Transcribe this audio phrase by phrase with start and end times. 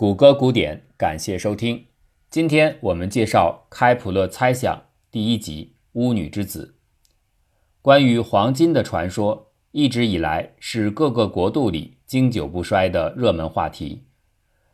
[0.00, 1.84] 谷歌古典，感谢收听。
[2.30, 6.76] 今天我们介绍开普勒猜想第一集《巫女之子》。
[7.82, 14.04] 关于黄金的传说，一直以来是各个国度里经久不衰的热门话题。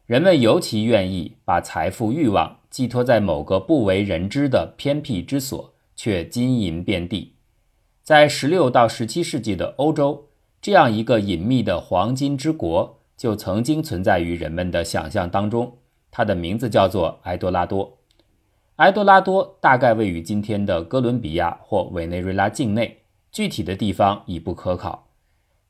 [0.06, 7.34] 人们尤其愿意把财富欲望寄托在某个不为人知的偏僻之所，却金银遍地。
[8.04, 10.28] 在16到17世纪的欧洲，
[10.62, 15.78] 这样一个隐秘的黄金之国就曾经存在于人们的想象当中。
[16.10, 17.98] 它的名字叫做埃多拉多。
[18.76, 23.02] 埃多拉多大概位于今天的哥伦比亚或委内瑞拉境内，
[23.32, 25.08] 具体的地方已不可考。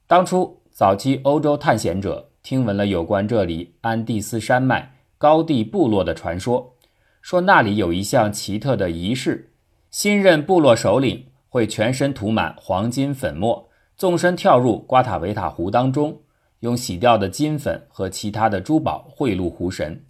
[0.07, 6.75] 当初早期欧洲探险者听闻了有关这里安第斯山脉高地部落的传说，
[7.21, 9.51] 说那里有一项奇特的仪式，
[9.91, 16.21] 新任部落首领会全身涂满黄金粉末，纵身跳入瓜塔维塔湖当中，
[16.61, 20.05] 用洗掉的金粉和其他的珠宝贿赂湖神。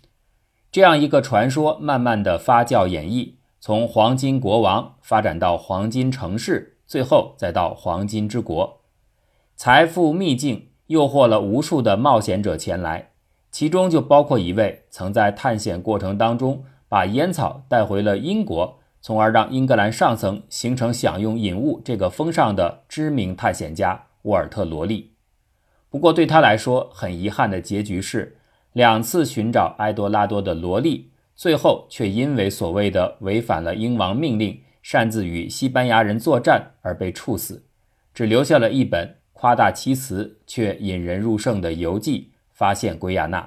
[0.70, 8.82] 这样一个传说，慢慢的发酵演绎，从黄金国王发展到黄金城市，最后再到黄金之国。
[9.56, 13.10] 财富秘境诱惑了无数的冒险者前来，
[13.50, 25.15] 其中就包括一位曾在探险过程当中把烟草带回了英国，从而让英格兰上层形成享用饮物这个风尚的知名探险家沃尔特·罗利。
[25.96, 28.36] 不过对他来说，很遗憾的结局是。
[28.74, 37.64] 两次寻找埃多拉多的罗莉，最后却因为所谓的违反了英王命令，擅自与西班牙人作战而被处死，
[38.12, 43.40] 只留下了一本夸大其词却引人入胜的游记《发现圭亚那》。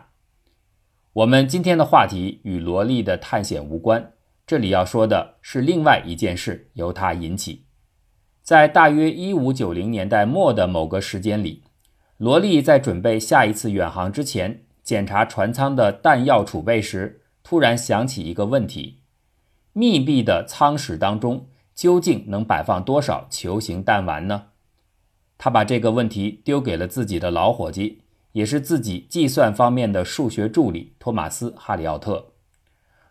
[1.14, 4.14] 我们今天的话题与罗莉的探险无关，
[4.48, 7.66] 这里要说的是另外一件事由它引起。
[8.42, 11.62] 在大约一五九零年代末的某个时间里，
[12.20, 14.66] 罗莉在准备下一次远航之前。
[14.84, 19.02] 检查船舱的弹药储备时，突然想起一个问题：
[19.72, 24.48] 密闭的舱室当中究竟能摆放多少球形弹丸呢？
[25.38, 28.02] 他把这个问题丢给了自己的老伙计，
[28.34, 32.34] 也是自己计算方面的数学助理托马斯·哈里奥特。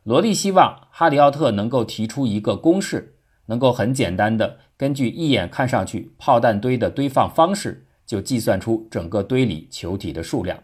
[0.03, 3.15] 罗莉希望哈里奥特能够提出一个公式，
[3.47, 10.59] 能够很简单的根据一眼看上去炮弹堆的堆放方式，就计算出整个堆里球体的数量。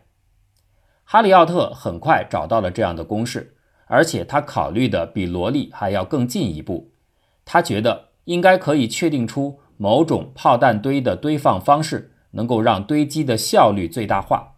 [1.05, 3.55] 哈里奥特很快找到了这样的公式，
[3.87, 6.91] 而且他考虑的比罗莉还要更进一步。
[7.44, 14.55] 他觉得应该可以确定出某种炮弹堆的堆放方式能够让堆积的效率最大化，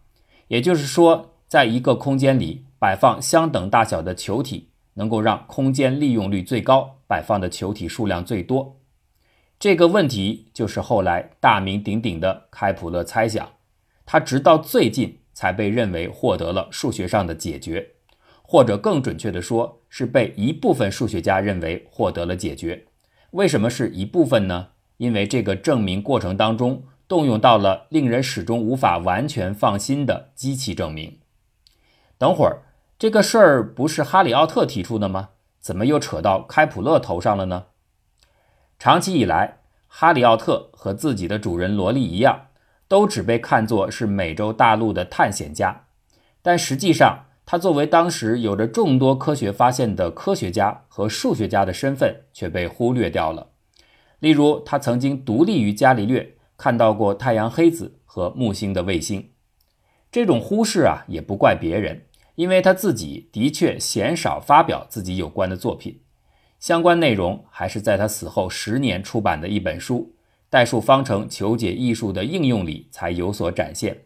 [0.47, 8.79] 也就是说，在一个空间里摆放相等大小的球体，能够让空间利用率最高，摆放的球体数量最多。
[9.59, 13.49] 这个问题就是后来大名鼎鼎的开普勒猜想。
[14.05, 15.19] 他直到最近。
[15.37, 17.91] 才被认为获得了数学上的解决，
[18.41, 22.85] 或者更准确的说，是被一部分数学家认为获得了解决。
[23.29, 24.69] 为什么是一部分呢？
[24.97, 31.19] 因为这个证明过程当中动用到了令人始终无法完全放心的机器证明。
[32.17, 32.63] 等会儿，
[32.97, 35.29] 这个事儿不是哈里奥特提出的吗？
[35.59, 37.65] 怎么又扯到开普勒头上了呢？
[38.79, 42.43] 长期以来，哈里奥特和自己的主人罗莉一样。
[42.89, 45.87] 都只被看作是美洲大陆的探险家，
[46.41, 53.49] 但实际上，他作为当时有着众多科学发现的科学家和数学家的身份却被忽略掉了。
[54.19, 59.31] 例如，他曾经独立于伽利略看到过太阳黑子和木星的卫星。
[60.09, 62.03] 这种忽视啊，也不怪别人，
[62.35, 65.99] 因为他自己的确鲜少发表自己有关的作品，
[66.59, 70.13] 相关内容还是在他死后十年出版的一本书。
[70.49, 74.03] 代数方程求解艺术的应用里才有所展现。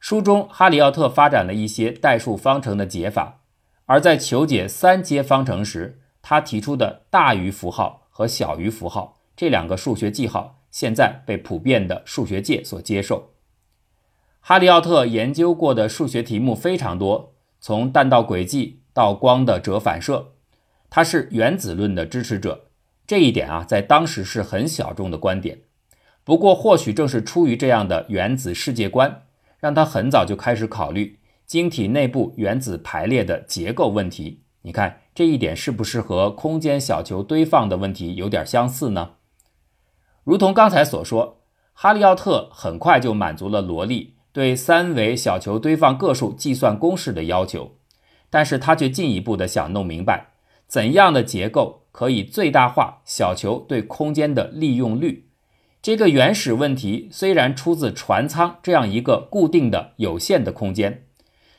[0.00, 3.42] 书中，哈里奥特发展了一些代数方程的解法，
[3.84, 13.30] 而在求解三阶方程时，他提出的大于符号和小于符号这两个数学记号，现在被普遍的数学界所接受。
[14.40, 20.32] 哈里奥特研究过的数学题目非常多，从弹道轨迹到光的折反射，
[20.88, 22.66] 他是原子论的支持者。
[23.06, 25.60] 这一点啊，在当时是很小众的观点。
[26.24, 29.22] 不过，或许正是出于这样的原子世界观，
[29.60, 34.42] 让他很早就开始考虑晶体内部原子排列的结构问题。
[34.62, 39.12] 你看，这一点是不是和空间小球堆放的问题有点相似呢？
[40.24, 41.42] 如同刚才所说，
[41.72, 47.76] 哈利奥特很快就满足了罗莉对三维小球堆放个数计算公式的要求，
[48.28, 50.32] 但是他却进一步的想弄明白
[50.66, 51.82] 怎样的结构。
[51.96, 55.30] 可以最大化小球对空间的利用率。
[55.80, 61.06] 这个原始问题虽然出自船舱这样一个固定的有限的空间，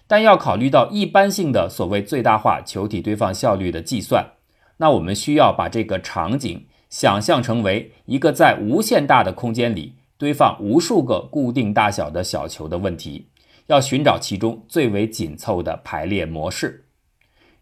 [0.05, 4.33] 但要考虑到一般性的所谓最大化球体堆放效率的计算，
[4.77, 13.29] 那我们需要把这个场景想象成为一个在无限大的空间里堆放无数个固定大小的小球的问题，
[13.65, 16.86] 要寻找其中最为紧凑的排列模式。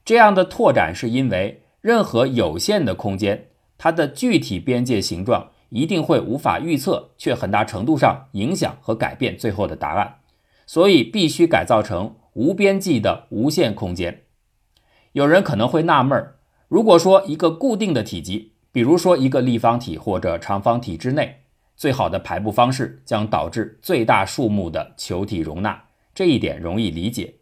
[0.05, 3.47] 这样的拓展是因为任何有限的空间，
[3.77, 10.19] 它的具体边界形状一定会无法预测，却很大程度上影响和改变最后的答案，
[10.67, 12.15] 所以必须改造成。
[12.35, 14.23] 无边际的无限空间，
[15.13, 16.35] 有人可能会纳闷儿：
[16.67, 21.43] 如果说一个固定的体积，比如说一个立方体或者长方体之内，
[21.77, 27.35] 最好的排布方式将导致最大数目的球体容纳，这一点容易理解。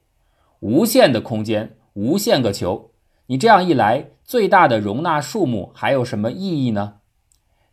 [0.60, 2.92] 无限的空间，无限个球，
[3.28, 6.96] 你这样一来，最大的容纳数目还有什么意义呢？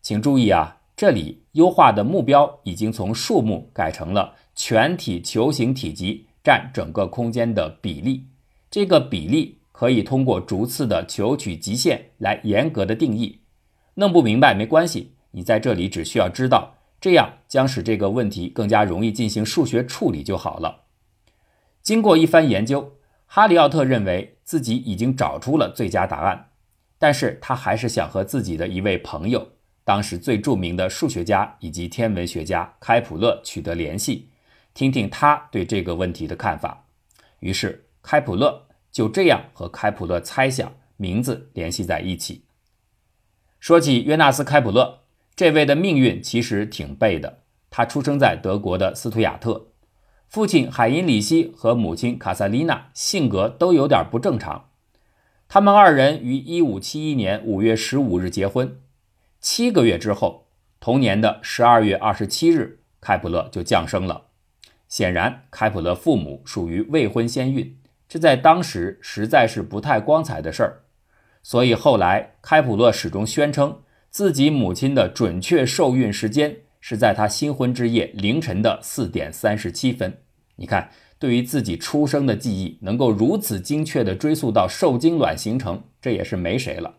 [0.00, 6.26] 请注意啊，这里优化的目标已经从数目改成了全体球形体积。
[6.43, 8.25] 占整个空间的比例，
[8.70, 13.40] 这个比例可以通过逐次的求取极限来严格的定义。
[13.96, 20.84] 弄不明白没关系，你在这里只需要知道，这样将使这个问题更加容易进行数学处理就好了。
[21.82, 22.94] 经过一番研究，
[23.32, 26.50] 哈里奥特认为自己已经找出了最佳答案，
[26.99, 29.53] 但是他还是想和自己的一位朋友，
[29.85, 34.31] 当时最著名的数学家以及天文学家开普勒取得联系。
[34.75, 36.87] 听听他对这个问题的看法。
[37.38, 42.43] 于是，开普勒就这样和开普勒猜想名字联系在一起。
[43.61, 45.03] 说起约纳斯·开普勒，
[45.37, 47.44] 这位的命运其实挺背的。
[47.71, 49.69] 他出生在德国的斯图亚特，
[50.31, 54.67] 父亲海因里希和母亲卡萨琳娜性格都有点不正常。
[55.49, 58.79] 他们二人于1571年5月15日结婚，
[59.41, 60.47] 七个月之后，
[60.79, 64.27] 同年的12月27日，开普勒就降生了。
[64.87, 67.77] 显然，开普勒父母属于未婚先孕，
[68.09, 70.82] 这在当时实在是不太光彩的事儿。
[71.43, 73.81] 所以后来，开普勒始终宣称
[74.11, 80.19] 自己母亲的准确受孕时间是在他新婚之夜凌晨的四点三十七分。
[80.56, 86.97] 你看，对于自己出生的记忆能够如此精确地追溯到受精卵形成，这也是没谁了。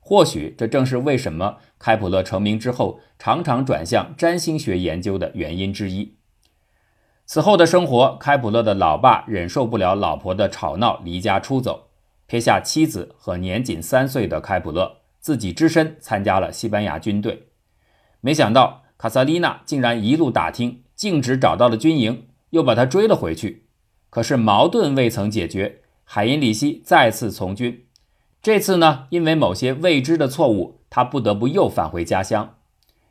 [0.00, 6.16] 或许这正是为什么开普勒成名之后常常转向占星学研究的原因之一。
[7.24, 11.88] 此后的生活，开普勒的老爸忍受不了老婆的吵闹，离家出走，
[12.26, 17.48] 撇下妻子和年仅三岁的开普勒，自己只身参加了西班牙军队。
[18.20, 23.66] 没想到卡萨丽娜竟然一路打听，径直找到了军营，又把他追了回去。
[24.08, 27.84] 可是矛盾未曾解决，海因里希再次从军。
[28.40, 32.54] 这次呢，因为某些未知的错误，他不得不又返回家乡。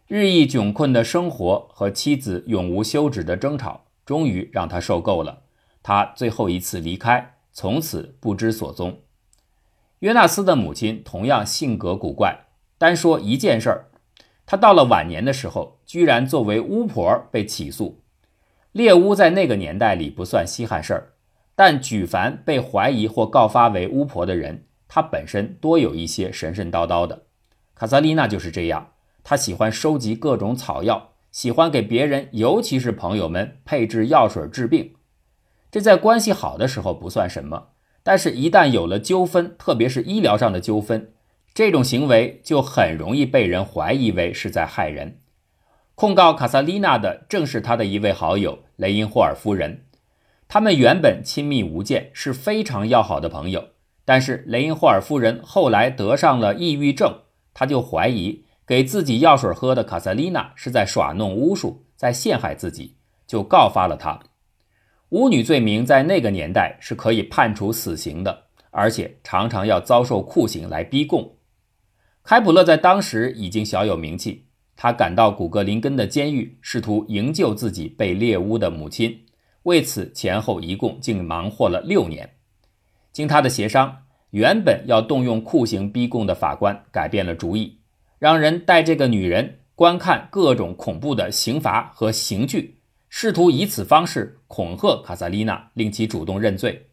[0.07, 3.81] 日益窘困的生活和妻子永无休止的争吵。
[4.03, 5.43] 终于让他受够了，
[5.83, 9.01] 他最后一次离开，从此不知所踪。
[9.99, 12.47] 约纳斯的母亲同样性格古怪，
[12.79, 13.91] 单说一件事儿，
[14.47, 18.01] 他到了晚年的时候，居然作为巫婆被起诉。
[18.71, 21.13] 猎巫在那个年代里不算稀罕事儿，
[21.55, 27.23] 但举凡被怀疑或告发为巫婆的人，他本身多有一些神神叨叨的。
[27.75, 28.91] 卡萨琳娜就是这样，
[29.23, 31.11] 她喜欢收集各种草药。
[31.31, 34.93] 喜欢给别人，尤其是朋友们配制药水治病，
[35.71, 37.69] 这在关系好的时候不算什么，
[38.03, 41.11] 但是，一旦有了纠纷，特别是医疗上的纠纷，
[41.51, 45.21] 这种行为就很容易被人怀疑为是在害人。
[45.95, 49.85] 控告卡萨丽娜的正是他的一位好友雷因霍尔夫人，
[50.47, 53.69] 他们原本亲密无间，是非常要好的朋友，
[54.03, 57.21] 但是雷因霍尔夫人后来得上了抑郁症，
[57.53, 58.43] 他就怀疑。
[58.65, 62.95] 给自己药水喝的卡萨丽娜是在耍弄巫术，在陷害自己，
[63.27, 64.17] 就告发了她。
[65.09, 71.35] 巫女罪名在那个年代是可以判处死刑的，而且常常要遭受酷刑来逼供。
[72.23, 74.45] 开普勒在当时已经小有名气，
[74.75, 79.21] 他赶到古格林根的监狱，试图营救自己被猎巫的母亲，
[79.63, 82.29] 为此前后一共竟忙活了六年。
[83.11, 87.79] 经他的协商，原本要动用酷刑逼供的法官改变了主意。
[88.17, 96.87] 让人带这个女人观看各种恐怖的刑罚和刑具，试图以此方式恐吓卡萨丽娜，令其主动认罪。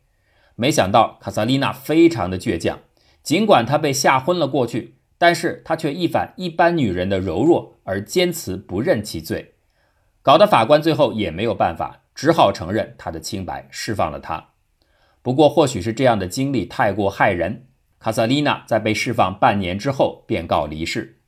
[0.57, 2.81] 没想到卡萨丽娜非常的倔强，
[3.23, 9.53] 尽管她被吓昏了过去，但是她却一反一般女人的柔弱，而坚持不认其罪，
[10.23, 14.53] 搞得法官最后也没有办法，只好承认她的清白，释放了她。
[15.21, 17.67] 不过，或许是这样的经历太过害人，
[17.99, 21.19] 卡萨琳娜在被释放半年之后便告离世。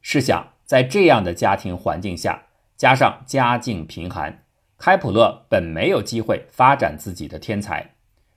[0.00, 4.42] 试想，在这样的家庭环境下，加上家境贫寒，
[4.76, 7.92] 开普勒本没有机会发展自己的天才，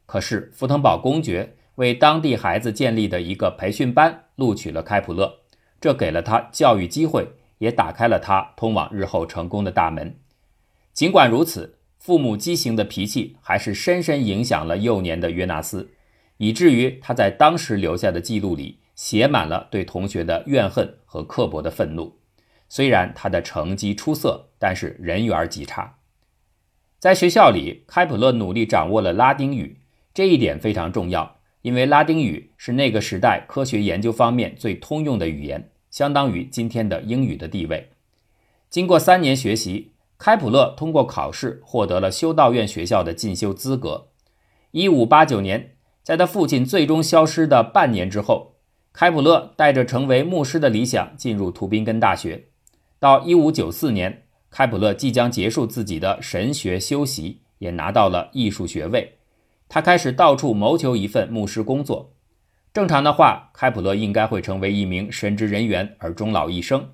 [0.06, 5.42] 可是福腾堡公爵为当地孩子建立的一个培训班录取了开普勒，
[5.80, 7.28] 这给了他教育机会，
[7.58, 10.18] 也打开了他通往日后成功的大门。
[10.94, 15.92] 尽管如此，父母畸形的脾气还是深深影响了幼年的约纳斯，
[16.38, 22.20] 以至于他在当时留下的记录里写满了对同学的怨恨和刻薄的愤怒。
[22.70, 25.98] 虽然他的成绩出色，但是人缘极差。
[27.00, 29.82] 在学校里，开普勒努力掌握了拉丁语，
[30.14, 31.35] 这一点非常重要，
[31.66, 37.90] 因为拉丁语是那个时代科学研究方面最通用的语言，相当于今天的英语的地位。
[38.70, 44.10] 经过三年学习，开普勒通过考试获得了修道院学校的进修资格。
[44.70, 45.72] 一五八九年，
[46.04, 48.58] 在他父亲最终消失的半年之后，
[48.94, 52.44] 开普勒带着成为牧师的理想进入图宾根大学。
[53.00, 59.18] 到一五九四年，开普勒即将结束自己的神学修习，也拿到了艺术学位。
[59.76, 62.14] 他开始到处谋求一份牧师工作。
[62.72, 66.92] 正常的话，开普勒应该会成为一名神职人员而终老一生。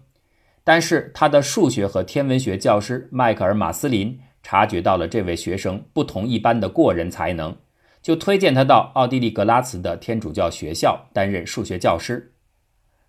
[0.64, 7.56] 但是，他的数学和天文学教师迈克尔·马斯林察觉到了这位学生不同一般的过人才能，
[8.02, 12.34] 就推荐他到奥地利格拉茨的天主教学校担任数学教师。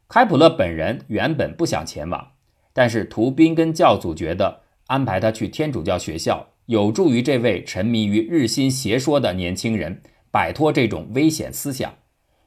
[0.07, 2.33] 开普勒本人原本不想前往。
[2.75, 11.95] 但是图宾根教祖觉得安排他去天主教学校有助于这位沉迷于日心邪说的年轻人摆脱这种危险思想，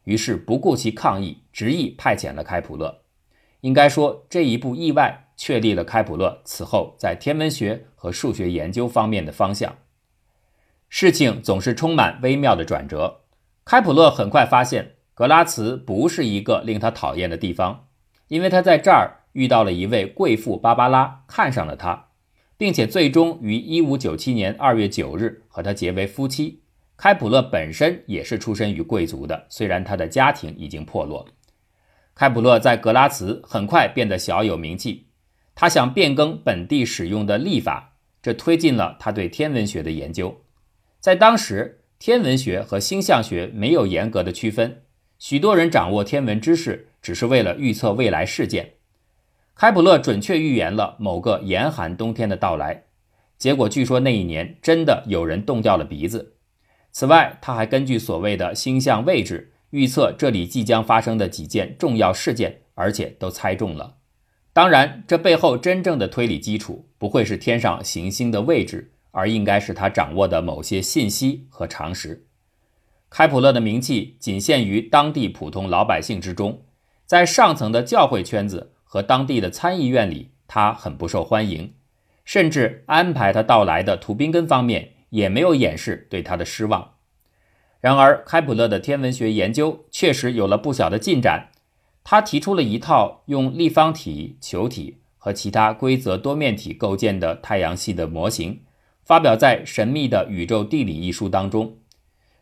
[0.06, 3.02] 于是不顾其抗议，执意派遣了开普勒。
[3.62, 9.76] 应该说，这一步意外确立了开普勒此后在天文学和数学研究方面的方向。
[10.88, 13.22] 事情总是充满微妙的转折。
[13.66, 17.88] 开普勒很快发现，格拉茨不是一个令他讨厌的地方，
[18.28, 19.22] 因为他在这儿。
[19.36, 22.08] 遇到了一位贵妇芭芭拉，看上了他，
[22.58, 26.62] 并且最终于一五九七年二月九日和他结为夫妻。
[26.98, 31.28] 开普勒本身也是出身于贵族的，虽然他的家庭已经破落。
[32.14, 35.08] 开普勒在格拉茨很快变得小有名气，
[35.54, 40.42] 他想变更本地使用的历法，这推进了他对天文学的研究。
[41.02, 44.84] 在当时，天文学和星象学没有严格的区分，
[45.20, 48.76] 许多人掌握天文知识只是为了预测未来事件。
[49.56, 52.84] 开普勒准确预言了某个严寒冬天的到来，
[53.38, 56.34] 结果据说那一年真的有人冻掉了鼻子。
[56.92, 63.96] 此外，他还根据所谓的星象位置预测这里即将发生的几件重要事件，而且都猜中了。
[64.52, 72.28] 当然，这背后真正的推理基础不会是天上行星的位置，而应该是他掌握的某些信息和常识。
[73.10, 76.64] 开普勒的名气仅限于当地普通老百姓之中，
[77.06, 78.74] 在上层的教会圈子。
[78.96, 81.74] 和当地的参议院里，他很不受欢迎，
[82.24, 86.94] 甚至安排他到来的图宾根方面也没有掩饰对他的失望。
[87.82, 91.50] 然而，开普勒的天文学研究确实有了不小的进展。
[92.06, 98.62] 他提出了一套用立方体、球体和其他规则多面体构建的太阳系的模型，
[99.04, 101.80] 发表在《神秘的宇宙地理》一书当中。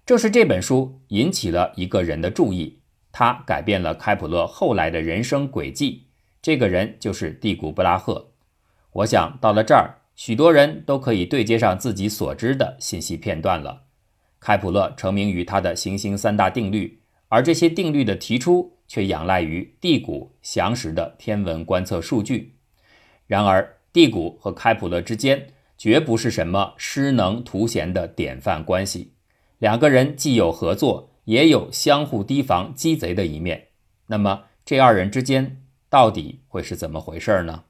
[0.05, 2.77] 正是这本书引起了一个人的注意，
[3.12, 6.03] 他改变了开普勒后来的人生轨迹。
[6.43, 8.31] 这个人就是蒂古布拉赫。
[8.91, 13.83] 我想到了这儿，许多人都可以对接上自己所知的信息片段了。
[14.41, 22.55] 开普勒成名于他的行星三大定律，而这些定律的提出却仰赖于地谷详实的天文观测数据。
[23.25, 25.47] 然而，地谷和开普勒之间
[25.77, 29.13] 绝不是什么失能图贤的典范关系。
[29.59, 33.69] 两个人既有合作，也有相互提防鸡贼的一面。
[34.07, 35.62] 那么，这二人之间？
[35.93, 37.65] 到底会是怎么回事呢？